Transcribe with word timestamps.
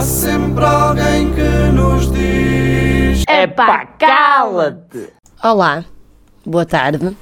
Há 0.00 0.02
sempre 0.02 0.64
alguém 0.64 1.30
que 1.34 1.72
nos 1.74 2.10
diz: 2.10 3.22
Epá, 3.28 3.84
cala-te! 3.84 5.10
Olá, 5.44 5.84
boa 6.42 6.64
tarde. 6.64 7.14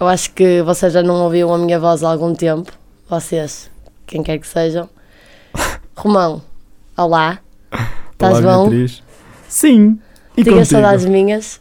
Eu 0.00 0.08
acho 0.08 0.32
que 0.32 0.60
vocês 0.62 0.92
já 0.92 1.04
não 1.04 1.22
ouviam 1.22 1.54
a 1.54 1.58
minha 1.58 1.78
voz 1.78 2.02
há 2.02 2.10
algum 2.10 2.34
tempo. 2.34 2.72
Vocês, 3.08 3.70
quem 4.08 4.24
quer 4.24 4.38
que 4.38 4.48
sejam. 4.48 4.90
Romão, 5.96 6.42
olá. 6.96 7.38
Estás 8.10 8.38
Olá, 8.38 8.56
bom? 8.56 8.68
Beatriz. 8.68 9.00
Sim. 9.48 10.00
E 10.36 10.42
Tinhas 10.42 10.66
contigo? 10.66 10.80
saudades 10.82 11.04
minhas? 11.04 11.60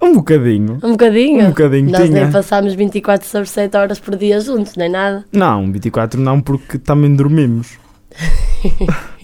Um 0.00 0.14
bocadinho. 0.14 0.78
Um 0.82 0.92
bocadinho? 0.92 1.44
Um 1.44 1.48
bocadinho 1.50 1.90
Nós 1.90 2.04
tinha. 2.08 2.22
nem 2.22 2.32
passámos 2.32 2.72
24 2.72 3.28
sobre 3.28 3.46
7 3.46 3.76
horas 3.76 4.00
por 4.00 4.16
dia 4.16 4.40
juntos, 4.40 4.74
nem 4.74 4.88
nada. 4.88 5.22
Não, 5.30 5.70
24 5.70 6.18
não, 6.18 6.40
porque 6.40 6.78
também 6.78 7.14
dormimos. 7.14 7.76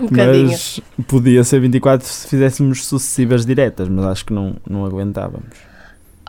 Um 0.00 0.06
bocadinho. 0.06 0.48
Mas 0.48 0.80
podia 1.06 1.44
ser 1.44 1.60
24 1.60 2.06
se 2.06 2.28
fizéssemos 2.28 2.86
sucessivas 2.86 3.44
diretas, 3.44 3.88
mas 3.88 4.04
acho 4.06 4.26
que 4.26 4.32
não, 4.32 4.56
não 4.68 4.84
aguentávamos. 4.84 5.48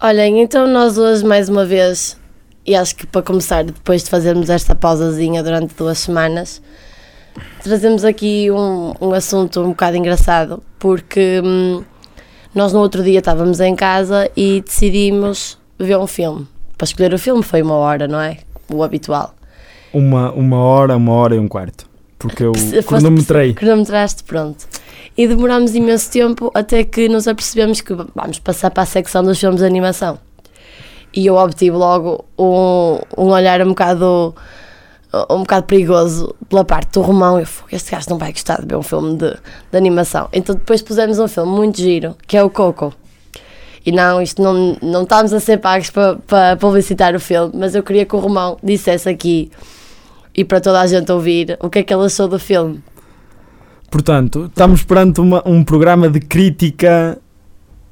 Olhem, 0.02 0.42
então 0.42 0.68
nós 0.68 0.98
hoje, 0.98 1.26
mais 1.26 1.48
uma 1.48 1.66
vez, 1.66 2.20
e 2.66 2.76
acho 2.76 2.96
que 2.96 3.08
para 3.08 3.22
começar, 3.22 3.64
depois 3.64 4.04
de 4.04 4.10
fazermos 4.10 4.50
esta 4.50 4.76
pausazinha 4.76 5.42
durante 5.42 5.74
duas 5.76 6.00
semanas, 6.00 6.62
trazemos 7.64 8.04
aqui 8.04 8.52
um, 8.52 8.94
um 9.00 9.14
assunto 9.14 9.62
um 9.62 9.70
bocado 9.70 9.98
engraçado, 9.98 10.62
porque 10.78 11.42
hum, 11.44 11.84
nós 12.54 12.74
no 12.74 12.80
outro 12.80 13.04
dia 13.04 13.20
estávamos 13.20 13.60
em 13.60 13.76
casa 13.76 14.30
e 14.36 14.62
decidimos 14.62 15.58
ver 15.80 15.98
um 15.98 16.08
filme. 16.08 16.48
Para 16.78 16.86
escolher 16.86 17.14
o 17.14 17.20
filme 17.20 17.42
foi 17.42 17.62
uma 17.62 17.76
hora, 17.76 18.08
não 18.08 18.20
é? 18.20 18.40
O 18.70 18.84
habitual. 18.84 19.34
Uma, 19.94 20.32
uma 20.32 20.58
hora, 20.58 20.98
uma 20.98 21.14
hora 21.14 21.36
e 21.36 21.40
um 21.40 21.48
quarto. 21.48 21.93
Porque 22.24 22.44
eu 22.44 22.54
foste- 22.56 22.84
cronometrei. 22.84 23.54
Cronometraste, 23.54 24.24
pronto. 24.24 24.66
E 25.16 25.28
demorámos 25.28 25.76
imenso 25.76 26.10
tempo 26.10 26.50
até 26.56 26.84
que 26.84 27.08
nos 27.08 27.28
apercebemos 27.28 27.82
que 27.82 27.94
vamos 27.94 28.40
passar 28.40 28.72
para 28.72 28.84
a 28.84 28.86
secção 28.86 29.24
dos 29.24 29.40
filmes 29.40 29.60
de 29.60 29.66
animação. 29.66 30.18
E 31.14 31.28
eu 31.28 31.36
obtive 31.36 31.76
logo 31.76 32.26
um, 32.40 32.98
um 33.16 33.28
olhar 33.30 33.62
um 33.62 33.70
bocado, 33.70 34.34
um 35.30 35.40
bocado 35.42 35.68
perigoso 35.68 36.34
pela 36.50 36.66
parte 36.66 36.94
do 36.94 37.02
Romão. 37.02 37.40
Eu 37.40 37.46
fui, 37.46 37.68
este 37.74 37.92
gajo 37.92 38.08
não 38.10 38.18
vai 38.18 38.32
gostar 38.32 38.60
de 38.60 38.66
ver 38.68 38.76
um 38.76 38.82
filme 38.82 39.16
de, 39.18 39.30
de 39.72 39.78
animação. 39.78 40.28
Então 40.34 40.56
depois 40.56 40.82
pusemos 40.82 41.20
um 41.20 41.28
filme 41.28 41.52
muito 41.52 41.78
giro, 41.80 42.16
que 42.26 42.36
é 42.36 42.44
o 42.44 42.50
Coco. 42.50 42.92
E 43.86 43.92
não, 43.92 44.22
isto 44.22 44.42
não, 44.42 44.78
não 44.82 45.04
estamos 45.04 45.34
a 45.34 45.40
ser 45.40 45.58
pagos 45.60 45.90
para, 45.92 46.16
para 46.26 46.56
publicitar 46.56 47.14
o 47.16 47.20
filme, 47.20 47.52
mas 47.54 47.76
eu 47.76 47.84
queria 47.84 48.06
que 48.06 48.16
o 48.16 48.20
Romão 48.20 48.58
dissesse 48.64 49.10
aqui 49.10 49.52
e 50.36 50.44
para 50.44 50.60
toda 50.62 50.82
a 50.82 50.88
gente 50.88 51.12
ouvir 51.12 51.58
o 51.62 51.70
que 51.70 51.80
é 51.80 51.84
que 51.84 51.94
ele 51.94 52.06
achou 52.06 52.28
do 52.28 52.40
filme. 52.40 52.82
Portanto, 53.90 54.46
estamos 54.46 54.84
perante 54.84 55.22
uma- 55.22 55.44
um 55.48 55.64
programa 55.64 56.10
de 56.10 56.20
crítica 56.20 57.20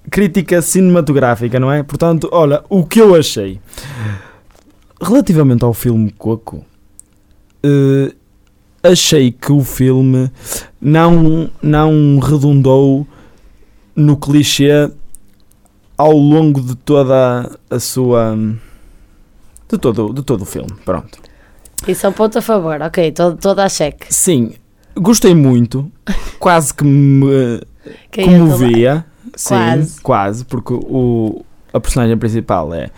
crítica 0.09 0.61
cinematográfica, 0.63 1.59
não 1.59 1.71
é? 1.71 1.83
Portanto, 1.83 2.27
olha, 2.31 2.63
o 2.67 2.83
que 2.83 2.99
eu 2.99 3.13
achei 3.13 3.59
relativamente 4.99 5.63
ao 5.63 5.73
filme 5.75 6.11
Coco, 6.11 6.65
eh, 7.63 8.11
achei 8.83 9.31
que 9.31 9.51
o 9.51 9.61
filme 9.63 10.31
não, 10.81 11.49
não 11.61 12.19
redundou 12.19 13.05
no 13.95 14.17
clichê 14.17 14.91
ao 15.97 16.13
longo 16.13 16.61
de 16.61 16.75
toda 16.75 17.51
a 17.69 17.79
sua 17.79 18.35
de 19.69 19.77
todo, 19.77 20.13
de 20.13 20.23
todo 20.23 20.41
o 20.41 20.45
filme, 20.45 20.71
pronto. 20.83 21.19
Isso 21.87 22.05
é 22.05 22.09
um 22.09 22.13
ponto 22.13 22.37
a 22.37 22.41
favor, 22.41 22.81
ok, 22.81 23.11
todo, 23.11 23.37
toda 23.37 23.63
a 23.63 23.69
cheque. 23.69 24.05
Sim, 24.13 24.53
gostei 24.95 25.33
muito, 25.33 25.91
quase 26.39 26.73
que 26.73 26.83
me 26.83 27.61
Quem 28.11 28.25
é 28.25 28.37
comovia. 28.37 29.05
Sim, 29.35 29.55
Quase. 29.55 30.01
quase. 30.01 30.45
porque 30.45 30.73
o, 30.73 31.43
a 31.73 31.79
personagem 31.79 32.17
principal 32.17 32.73
é 32.73 32.89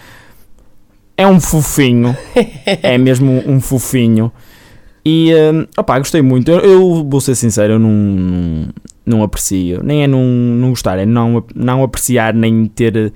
é 1.16 1.27
um 1.27 1.39
fofinho, 1.39 2.17
é 2.66 2.97
mesmo 2.97 3.43
um 3.45 3.61
fofinho. 3.61 4.31
E 5.05 5.31
hum, 5.35 5.67
opá, 5.77 5.99
gostei 5.99 6.22
muito. 6.22 6.49
Eu, 6.49 6.59
eu 6.59 7.07
vou 7.07 7.22
ser 7.22 7.35
sincero, 7.35 7.73
eu 7.73 7.79
não, 7.79 7.89
não, 7.91 8.69
não 9.05 9.23
aprecio, 9.23 9.83
nem 9.83 10.03
é 10.03 10.07
não, 10.07 10.23
não 10.23 10.69
gostar, 10.69 10.97
é 10.97 11.05
não, 11.05 11.43
não 11.53 11.83
apreciar 11.83 12.33
nem 12.33 12.66
ter 12.66 13.13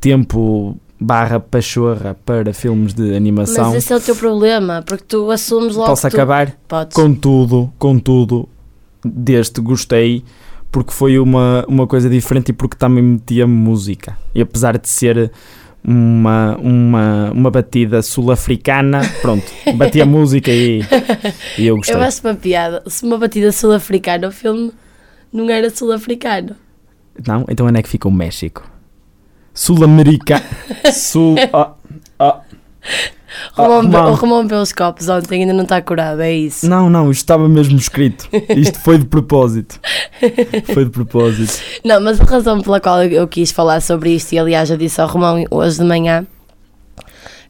tempo 0.00 0.76
barra 0.98 1.38
pachorra 1.38 2.16
para 2.24 2.52
filmes 2.52 2.94
de 2.94 3.14
animação. 3.14 3.66
Mas 3.66 3.84
esse 3.84 3.92
é 3.92 3.96
o 3.96 4.00
teu 4.00 4.16
problema, 4.16 4.82
porque 4.86 5.04
tu 5.06 5.30
assumes 5.30 5.76
logo. 5.76 5.88
Posso 5.88 6.06
acabar? 6.06 6.52
Podes. 6.66 6.94
Contudo, 6.94 7.72
contudo, 7.78 8.48
deste 9.04 9.60
gostei 9.60 10.24
porque 10.76 10.92
foi 10.92 11.18
uma, 11.18 11.64
uma 11.66 11.86
coisa 11.86 12.06
diferente 12.10 12.50
e 12.50 12.52
porque 12.52 12.76
também 12.76 13.02
metia 13.02 13.46
música. 13.46 14.16
E 14.34 14.42
apesar 14.42 14.76
de 14.76 14.86
ser 14.88 15.32
uma, 15.82 16.54
uma, 16.58 17.30
uma 17.32 17.50
batida 17.50 18.02
sul-africana, 18.02 19.00
pronto, 19.22 19.46
batia 19.74 20.04
música 20.04 20.50
e, 20.50 20.82
e 21.56 21.66
eu 21.66 21.76
gostei. 21.76 21.94
Eu 21.94 22.02
acho 22.02 22.20
uma 22.22 22.34
piada. 22.34 22.82
Se 22.88 23.06
uma 23.06 23.16
batida 23.16 23.52
sul-africana, 23.52 24.28
o 24.28 24.32
filme 24.32 24.70
não 25.32 25.48
era 25.48 25.70
sul-africano. 25.70 26.56
Não? 27.26 27.46
Então 27.48 27.66
onde 27.66 27.78
é 27.78 27.82
que 27.82 27.88
fica 27.88 28.06
o 28.06 28.12
México? 28.12 28.75
Sul-Americano. 29.56 30.44
Sul. 30.92 31.34
ah, 31.52 31.72
ah. 32.20 32.40
Ah, 33.54 33.62
Romão, 33.66 33.82
Romão. 33.82 34.12
o 34.12 34.14
Romão 34.14 34.48
pelos 34.48 34.72
copos 34.72 35.08
ontem 35.10 35.42
ainda 35.42 35.52
não 35.52 35.64
está 35.64 35.82
curado, 35.82 36.22
é 36.22 36.32
isso. 36.32 36.66
Não, 36.66 36.88
não, 36.88 37.10
isto 37.10 37.20
estava 37.20 37.46
mesmo 37.46 37.76
escrito. 37.76 38.26
Isto 38.56 38.78
foi 38.80 38.96
de 38.96 39.04
propósito. 39.04 39.78
Foi 40.72 40.84
de 40.86 40.90
propósito. 40.90 41.52
Não, 41.84 42.00
mas 42.00 42.18
a 42.18 42.24
razão 42.24 42.62
pela 42.62 42.80
qual 42.80 43.02
eu- 43.04 43.10
eu 43.10 43.28
quis 43.28 43.50
falar 43.52 43.82
sobre 43.82 44.10
isto, 44.14 44.32
e 44.32 44.38
aliás 44.38 44.70
já 44.70 44.76
disse 44.76 44.98
ao 45.02 45.08
Romão 45.08 45.44
hoje 45.50 45.76
de 45.78 45.84
manhã, 45.84 46.26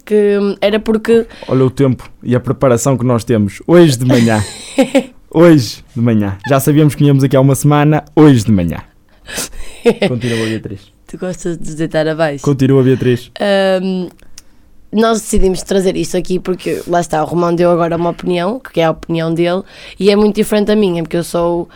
que 0.04 0.38
era 0.60 0.80
porque 0.80 1.24
Olha 1.46 1.64
o 1.64 1.70
tempo 1.70 2.10
e 2.20 2.34
a 2.34 2.40
preparação 2.40 2.96
que 2.98 3.04
nós 3.04 3.22
temos 3.22 3.62
hoje 3.66 3.96
de 3.96 4.06
manhã. 4.06 4.42
Hoje 5.30 5.84
de 5.94 6.00
manhã. 6.02 6.36
Já 6.48 6.58
sabíamos 6.58 6.94
que 6.96 7.04
íamos 7.04 7.22
aqui 7.22 7.36
há 7.36 7.40
uma 7.40 7.54
semana, 7.54 8.04
hoje 8.16 8.44
de 8.44 8.50
manhã. 8.50 8.78
Continua, 10.08 10.46
Beatriz. 10.46 10.95
Tu 11.06 11.18
gostas 11.18 11.56
de 11.56 11.74
deitar 11.74 12.06
abaixo. 12.08 12.44
Continua, 12.44 12.82
Beatriz. 12.82 13.30
Hum, 13.82 14.08
nós 14.92 15.20
decidimos 15.20 15.62
trazer 15.62 15.96
isto 15.96 16.16
aqui 16.16 16.38
porque 16.38 16.82
lá 16.86 17.00
está, 17.00 17.22
o 17.22 17.26
Romão 17.26 17.54
deu 17.54 17.70
agora 17.70 17.96
uma 17.96 18.10
opinião, 18.10 18.60
que 18.60 18.80
é 18.80 18.84
a 18.84 18.90
opinião 18.90 19.32
dele, 19.32 19.62
e 19.98 20.10
é 20.10 20.16
muito 20.16 20.36
diferente 20.36 20.66
da 20.68 20.76
minha, 20.76 21.02
porque 21.02 21.16
eu 21.16 21.24
sou. 21.24 21.68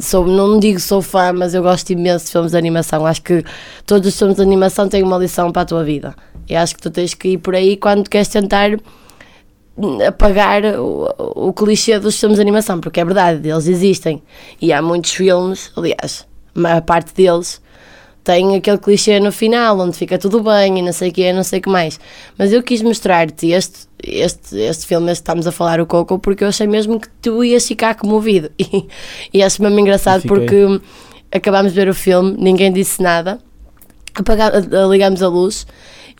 sou 0.00 0.26
não 0.26 0.58
digo 0.58 0.80
sou 0.80 1.00
fã, 1.00 1.32
mas 1.32 1.54
eu 1.54 1.62
gosto 1.62 1.90
imenso 1.90 2.26
de 2.26 2.32
filmes 2.32 2.50
de 2.52 2.58
animação. 2.58 3.06
Acho 3.06 3.22
que 3.22 3.44
todos 3.86 4.08
os 4.08 4.18
filmes 4.18 4.36
de 4.36 4.42
animação 4.42 4.88
têm 4.88 5.02
uma 5.02 5.16
lição 5.16 5.52
para 5.52 5.62
a 5.62 5.64
tua 5.64 5.84
vida. 5.84 6.14
E 6.48 6.56
acho 6.56 6.74
que 6.74 6.82
tu 6.82 6.90
tens 6.90 7.14
que 7.14 7.28
ir 7.28 7.38
por 7.38 7.54
aí 7.54 7.76
quando 7.76 8.08
queres 8.08 8.28
tentar 8.28 8.70
apagar 10.06 10.64
o, 10.64 11.08
o 11.48 11.52
clichê 11.52 11.98
dos 11.98 12.18
filmes 12.18 12.36
de 12.36 12.42
animação, 12.42 12.80
porque 12.80 13.00
é 13.00 13.04
verdade, 13.04 13.48
eles 13.48 13.66
existem. 13.68 14.22
E 14.60 14.72
há 14.72 14.82
muitos 14.82 15.12
filmes, 15.12 15.70
aliás, 15.76 16.26
a 16.54 16.60
maior 16.60 16.82
parte 16.82 17.14
deles 17.14 17.62
tem 18.22 18.54
aquele 18.54 18.78
clichê 18.78 19.18
no 19.20 19.32
final, 19.32 19.78
onde 19.80 19.96
fica 19.96 20.18
tudo 20.18 20.42
bem 20.42 20.78
e 20.78 20.82
não 20.82 20.92
sei 20.92 21.08
o 21.10 21.12
que, 21.12 21.32
não 21.32 21.42
sei 21.42 21.58
o 21.58 21.62
que 21.62 21.68
mais. 21.70 21.98
Mas 22.38 22.52
eu 22.52 22.62
quis 22.62 22.82
mostrar-te 22.82 23.50
este, 23.50 23.86
este, 24.02 24.56
este 24.58 24.86
filme, 24.86 25.10
este 25.10 25.22
que 25.22 25.30
estamos 25.30 25.46
a 25.46 25.52
falar, 25.52 25.80
o 25.80 25.86
Coco, 25.86 26.18
porque 26.18 26.44
eu 26.44 26.48
achei 26.48 26.66
mesmo 26.66 27.00
que 27.00 27.08
tu 27.22 27.42
ias 27.42 27.66
ficar 27.66 27.94
comovido. 27.94 28.50
E, 28.60 28.86
e 29.38 29.42
acho 29.42 29.62
mesmo 29.62 29.78
engraçado 29.78 30.22
porque 30.28 30.80
acabámos 31.32 31.72
de 31.72 31.80
ver 31.80 31.88
o 31.88 31.94
filme, 31.94 32.36
ninguém 32.38 32.72
disse 32.72 33.02
nada, 33.02 33.38
apaga- 34.14 34.52
ligámos 34.90 35.22
a 35.22 35.28
luz 35.28 35.66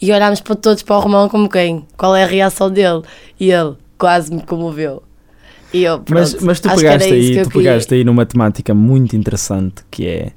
e 0.01 0.11
olhámos 0.13 0.41
para 0.41 0.55
todos 0.57 0.83
para 0.83 0.97
o 0.97 1.01
Romão 1.01 1.29
como 1.29 1.49
quem? 1.49 1.85
Qual 1.97 2.15
é 2.17 2.25
a 2.25 2.27
reação 2.27 2.71
dele? 2.71 3.03
E 3.39 3.51
ele 3.51 3.75
quase 3.99 4.33
me 4.35 4.43
comoveu. 4.43 5.03
Eu, 5.73 6.03
Mas, 6.09 6.31
pronto, 6.33 6.47
mas 6.47 6.61
tu 6.61 6.69
que 6.69 6.69
era 6.87 6.99
pegaste 6.99 7.13
aí, 7.13 7.43
tu 7.45 7.51
pegaste 7.51 7.95
aí 7.95 8.05
numa 8.05 8.27
temática 8.27 8.75
muito 8.75 9.15
interessante 9.15 9.85
que 9.91 10.07
é 10.07 10.33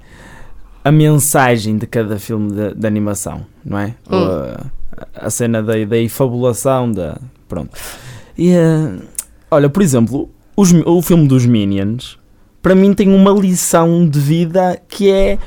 a 0.83 0.91
mensagem 0.91 1.77
de 1.77 1.87
cada 1.87 2.19
filme 2.19 2.51
de, 2.51 2.73
de 2.75 2.87
animação, 2.87 3.45
não 3.63 3.79
é? 3.79 3.95
Hum. 4.09 4.15
A, 4.15 5.27
a 5.27 5.29
cena 5.29 5.63
da, 5.63 5.73
da 5.85 5.97
efabulação, 5.97 6.91
da. 6.91 7.17
Pronto. 7.47 7.71
E, 8.37 8.51
eh, 8.51 8.95
olha, 9.49 9.69
por 9.69 9.81
exemplo, 9.81 10.29
os 10.55 10.71
o 10.85 11.01
filme 11.01 11.27
dos 11.27 11.45
Minions, 11.45 12.19
para 12.61 12.75
mim 12.75 12.93
tem 12.93 13.13
uma 13.13 13.31
lição 13.31 14.07
de 14.07 14.19
vida 14.19 14.81
que 14.87 15.09
é. 15.09 15.37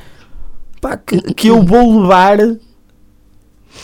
pá, 0.80 0.96
que, 0.96 1.20
que 1.34 1.48
eu 1.48 1.62
vou 1.62 2.00
levar 2.00 2.38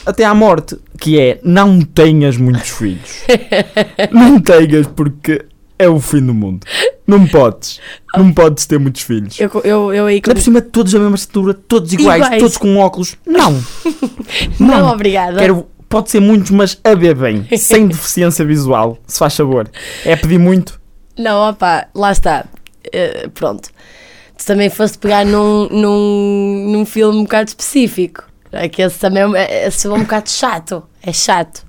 até 0.06 0.24
à 0.24 0.34
morte, 0.34 0.78
que 0.98 1.20
é 1.20 1.40
não 1.42 1.80
tenhas 1.82 2.36
muitos 2.36 2.70
filhos. 2.70 3.24
não 4.10 4.40
tenhas 4.40 4.86
porque 4.86 5.44
é 5.82 5.88
o 5.88 6.00
fim 6.00 6.24
do 6.24 6.32
mundo. 6.34 6.66
Não 7.06 7.26
podes. 7.26 7.80
Não 8.16 8.32
podes 8.32 8.66
ter 8.66 8.78
muitos 8.78 9.02
filhos. 9.02 9.38
Eu, 9.38 9.50
eu, 9.64 9.92
eu 9.94 10.06
aí 10.06 10.20
por 10.20 10.38
cima 10.38 10.60
todos 10.60 10.92
da 10.92 10.98
mesma 10.98 11.16
estatura, 11.16 11.54
todos 11.54 11.92
iguais, 11.92 12.24
Iguais. 12.24 12.42
todos 12.42 12.56
com 12.56 12.76
óculos. 12.78 13.16
Não. 13.26 13.62
Não, 14.58 14.88
obrigada. 14.88 15.38
Quero, 15.38 15.66
pode 15.88 16.10
ser 16.10 16.20
muitos, 16.20 16.50
mas 16.50 16.78
a 16.84 16.94
ver 16.94 17.14
bem, 17.14 17.46
sem 17.58 17.86
deficiência 17.88 18.44
visual, 18.44 18.98
se 19.06 19.18
faz 19.18 19.36
favor. 19.36 19.68
É 20.04 20.16
pedir 20.16 20.38
muito. 20.38 20.80
Não, 21.18 21.50
opá, 21.50 21.88
lá 21.94 22.12
está. 22.12 22.46
Eh, 22.92 23.28
pronto. 23.34 23.68
Tu 24.38 24.46
também 24.46 24.70
foste 24.70 24.98
pegar 24.98 25.26
num, 25.26 25.68
num, 25.68 26.72
num 26.72 26.86
filme 26.86 27.18
um 27.18 27.22
bocado 27.24 27.48
específico. 27.48 28.24
É 28.50 28.68
que 28.68 28.82
esse 28.82 28.98
também 28.98 29.22
é, 29.36 29.66
esse 29.66 29.86
é 29.86 29.90
um 29.90 30.00
bocado 30.00 30.30
chato. 30.30 30.82
É 31.02 31.12
chato. 31.12 31.64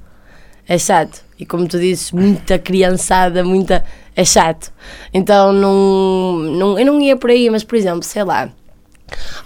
É 0.68 0.78
chato. 0.78 1.24
E 1.40 1.46
como 1.46 1.68
tu 1.68 1.78
dizes, 1.80 2.12
muita 2.12 2.58
criançada, 2.58 3.44
muita. 3.44 3.84
É 4.16 4.24
chato. 4.24 4.72
Então 5.14 5.52
não, 5.52 6.38
não, 6.40 6.80
eu 6.80 6.86
não 6.86 7.02
ia 7.02 7.18
por 7.18 7.30
aí, 7.30 7.50
mas 7.50 7.64
por 7.64 7.76
exemplo, 7.76 8.04
sei 8.04 8.24
lá. 8.24 8.50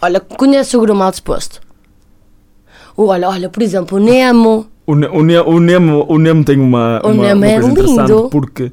Olha, 0.01 0.19
conheces 0.19 0.73
o 0.73 0.95
Mal 0.95 1.11
Disposto? 1.11 1.61
O- 2.95 3.05
Olha, 3.07 3.29
olha, 3.29 3.49
por 3.49 3.61
exemplo, 3.63 3.97
o 3.97 4.01
Nemo. 4.01 4.67
O, 4.85 4.93
o, 4.93 5.23
Ne- 5.23 5.39
o 5.41 5.59
Nemo, 5.59 6.05
o 6.07 6.17
Nemo 6.17 6.43
tem 6.43 6.59
uma, 6.59 7.01
O 7.03 7.09
uma, 7.09 7.23
Nemo 7.33 7.39
uma 7.41 7.47
é 7.47 7.57
lindo. 7.59 8.29
porque 8.29 8.71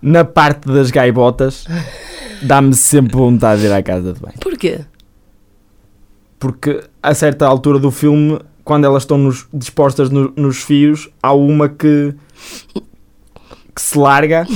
na 0.00 0.24
parte 0.24 0.66
das 0.68 0.90
gaivotas 0.90 1.64
dá-me 2.42 2.74
sempre 2.74 3.16
vontade 3.16 3.60
de 3.60 3.66
ir 3.66 3.72
à 3.72 3.82
casa 3.82 4.12
de 4.12 4.20
banho. 4.20 4.34
Porquê? 4.40 4.80
Porque 6.38 6.82
a 7.02 7.14
certa 7.14 7.46
altura 7.46 7.78
do 7.78 7.90
filme, 7.90 8.38
quando 8.68 8.84
elas 8.84 9.02
estão 9.04 9.16
nos- 9.16 9.46
dispostas 9.52 10.10
no- 10.10 10.30
nos 10.36 10.58
fios, 10.62 11.08
há 11.22 11.32
uma 11.32 11.70
que, 11.70 12.14
que 13.74 13.80
se 13.80 13.96
larga 13.98 14.46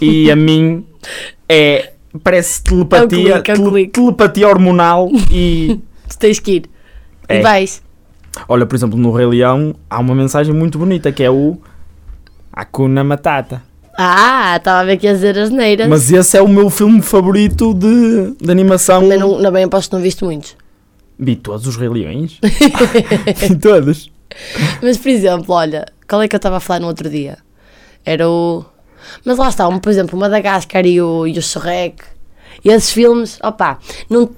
e 0.00 0.30
a 0.30 0.36
mim 0.36 0.86
é. 1.48 1.90
Parece 2.22 2.62
telepatia, 2.62 3.36
É 3.36 3.40
clique, 3.40 3.50
é 3.50 3.54
tele- 3.54 3.86
telepatia 3.88 4.46
hormonal 4.48 5.08
e. 5.30 5.80
Tu 6.08 6.16
tens 6.20 6.38
que 6.38 6.52
ir. 6.56 6.64
É. 7.26 7.38
E 7.40 7.42
vais. 7.42 7.82
Olha, 8.48 8.64
por 8.66 8.76
exemplo, 8.76 8.98
no 8.98 9.10
Rei 9.12 9.26
Leão 9.26 9.74
há 9.90 9.98
uma 9.98 10.14
mensagem 10.14 10.54
muito 10.54 10.78
bonita 10.78 11.10
que 11.10 11.22
é 11.22 11.30
o 11.30 11.56
Hakuna 12.52 13.02
Matata. 13.02 13.62
Ah, 13.98 14.54
estava 14.58 14.80
a 14.80 14.84
ver 14.84 14.98
que 14.98 15.06
ia 15.06 15.14
dizer 15.14 15.38
as 15.38 15.50
neiras. 15.50 15.88
Mas 15.88 16.12
esse 16.12 16.36
é 16.36 16.42
o 16.42 16.48
meu 16.48 16.68
filme 16.70 17.00
favorito 17.02 17.72
de, 17.74 18.34
de 18.40 18.50
animação. 18.50 19.06
Mas 19.08 19.18
não, 19.18 19.38
não 19.38 19.50
bem 19.50 19.64
aposto 19.64 19.88
que 19.90 19.96
não 19.96 20.02
viste 20.02 20.22
muitos. 20.22 20.54
Vi 21.22 21.36
todos 21.36 21.68
os 21.68 21.76
Rei 21.76 21.88
Leões. 21.88 22.40
Vi 23.38 23.56
todos. 23.56 24.10
Mas, 24.82 24.98
por 24.98 25.08
exemplo, 25.08 25.54
olha, 25.54 25.86
qual 26.08 26.20
é 26.20 26.28
que 26.28 26.34
eu 26.34 26.38
estava 26.38 26.56
a 26.56 26.60
falar 26.60 26.80
no 26.80 26.88
outro 26.88 27.08
dia? 27.08 27.38
Era 28.04 28.28
o. 28.28 28.64
Mas 29.24 29.38
lá 29.38 29.48
está, 29.48 29.68
um, 29.68 29.78
por 29.78 29.90
exemplo, 29.90 30.16
o 30.16 30.20
Madagascar 30.20 30.84
e 30.84 31.00
o, 31.00 31.26
e 31.26 31.38
o 31.38 31.42
Shrek. 31.42 32.02
E 32.64 32.70
esses 32.70 32.90
filmes, 32.90 33.38
opá, 33.42 33.78
não. 34.10 34.30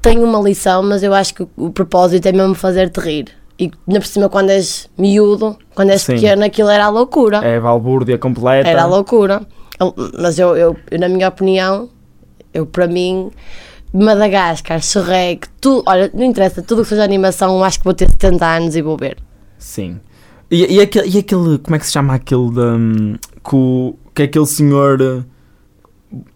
Tem 0.00 0.18
uma 0.18 0.38
lição, 0.40 0.82
mas 0.82 1.02
eu 1.02 1.14
acho 1.14 1.34
que 1.34 1.46
o, 1.56 1.70
propósito 1.70 2.26
é 2.26 2.32
mesmo 2.32 2.54
fazer-te 2.54 3.00
rir. 3.00 3.26
E 3.58 3.70
ainda 3.86 4.00
por 4.00 4.06
cima, 4.06 4.28
quando 4.28 4.50
és 4.50 4.90
miúdo, 4.98 5.56
quando 5.74 5.90
és 5.90 6.02
Sim. 6.02 6.14
pequeno, 6.14 6.44
aquilo 6.44 6.68
era 6.68 6.86
a 6.86 6.88
loucura. 6.88 7.38
É 7.38 7.58
balbúrdia 7.58 8.18
completa. 8.18 8.68
Era 8.68 8.82
a 8.82 8.86
loucura. 8.86 9.42
Mas 10.18 10.38
eu, 10.38 10.56
eu, 10.56 10.76
eu, 10.90 10.98
na 10.98 11.08
minha 11.08 11.28
opinião, 11.28 11.88
eu 12.52 12.66
para 12.66 12.86
mim, 12.86 13.30
Madagascar, 13.94 14.82
Shrek, 14.82 15.48
tudo, 15.60 15.84
olha, 15.86 16.10
não 16.12 16.24
interessa, 16.24 16.60
tudo 16.62 16.82
que 16.82 16.88
seja 16.88 17.04
animação, 17.04 17.62
acho 17.62 17.78
que 17.78 17.84
vou 17.84 17.94
ter 17.94 18.08
70 18.10 18.44
anos 18.46 18.76
e 18.76 18.82
vou 18.82 18.96
ver. 18.96 19.16
Sim. 19.58 20.00
E, 20.50 20.74
e, 20.76 20.80
aquele, 20.80 21.08
e 21.08 21.18
aquele. 21.18 21.58
Como 21.58 21.76
é 21.76 21.78
que 21.78 21.86
se 21.86 21.92
chama 21.92 22.14
aquele 22.14 22.50
da. 22.50 22.62
hum, 22.74 23.14
Que, 23.48 23.54
o- 23.56 23.94
que 24.14 24.22
é 24.22 24.24
aquele 24.26 24.46
senhor. 24.46 25.00
uh, 25.00 25.24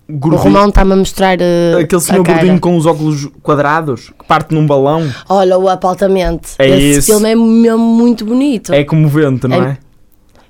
O 0.09 0.13
Gordinho, 0.19 0.43
Romão 0.43 0.69
está-me 0.69 0.93
a 0.93 0.97
mostrar 0.97 1.39
uh, 1.39 1.79
aquele 1.81 2.01
senhor 2.01 2.25
gordinho 2.25 2.59
com 2.59 2.77
os 2.77 2.87
óculos 2.87 3.29
quadrados 3.43 4.09
que 4.19 4.25
parte 4.27 4.55
num 4.55 4.67
balão. 4.67 5.03
Olha, 5.29 5.59
o 5.59 5.69
Apaltamente. 5.69 6.55
É 6.59 6.69
Esse 6.69 6.99
isso. 7.01 7.13
filme 7.13 7.31
é 7.31 7.35
mesmo 7.37 7.79
muito 7.79 8.25
bonito. 8.25 8.73
É 8.73 8.83
comovente, 8.85 9.47
não 9.47 9.63
É- 9.63 9.71
é? 9.73 9.79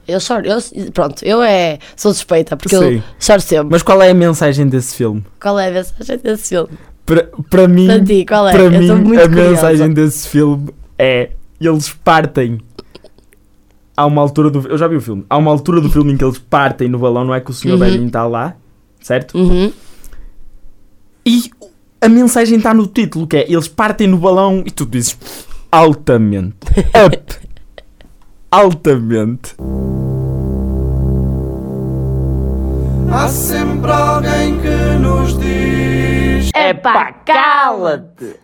Eu 0.06 0.20
choro, 0.20 0.46
eu, 0.46 0.58
pronto, 0.92 1.22
eu 1.22 1.42
é, 1.42 1.78
sou 1.94 2.14
suspeita, 2.14 2.56
porque 2.56 2.74
Sim. 2.74 2.94
eu 2.96 3.02
choro 3.20 3.40
sempre. 3.42 3.68
Mas 3.70 3.82
qual 3.82 4.00
é 4.00 4.08
a 4.10 4.14
mensagem 4.14 4.66
desse 4.66 4.94
filme? 4.94 5.22
Qual 5.38 5.58
é 5.58 5.68
a 5.68 5.70
mensagem 5.70 6.16
desse 6.16 6.48
filme? 6.48 6.70
Para, 7.08 7.28
para 7.48 7.66
mim, 7.66 7.86
Para 7.86 8.04
ti, 8.04 8.24
qual 8.26 8.46
é? 8.48 8.52
para 8.52 8.70
mim 8.70 8.90
a 8.90 8.96
curiosa. 9.02 9.28
mensagem 9.50 9.92
desse 9.94 10.28
filme 10.28 10.68
é 10.98 11.30
eles 11.60 11.88
partem. 12.04 12.60
Há 13.96 14.04
uma 14.06 14.20
altura 14.22 14.50
do 14.50 14.68
eu 14.68 14.76
já 14.78 14.86
vi 14.86 14.96
o 14.96 15.00
filme. 15.00 15.24
Há 15.28 15.36
uma 15.38 15.50
altura 15.50 15.80
do 15.80 15.88
filme 15.90 16.12
em 16.12 16.16
que 16.18 16.22
eles 16.24 16.38
partem 16.38 16.86
no 16.88 16.98
balão, 16.98 17.24
não 17.24 17.34
é 17.34 17.40
que 17.40 17.50
o 17.50 17.54
senhor 17.54 17.74
Uhum. 17.74 17.80
velhinho 17.80 18.06
está 18.08 18.24
lá, 18.26 18.54
certo? 19.00 19.36
Uhum. 19.38 19.72
E 21.26 21.50
a 22.00 22.08
mensagem 22.08 22.58
está 22.58 22.72
no 22.74 22.86
título, 22.86 23.26
que 23.26 23.38
é 23.38 23.50
eles 23.50 23.66
partem 23.68 24.06
no 24.06 24.18
balão 24.18 24.62
e 24.66 24.70
tu 24.70 24.84
dizes 24.86 25.16
altamente. 25.72 26.56
Up. 27.06 27.18
altamente. 28.50 29.54
Há 33.10 33.26
sempre 33.28 33.90
alguém 33.90 34.58
que 34.60 34.98
nos 35.00 35.38
diz. 35.38 35.57
Epá, 36.70 37.12
cala-te! 37.24 38.40